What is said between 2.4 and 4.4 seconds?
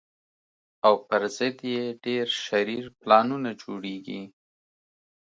شرير پلانونه جوړېږي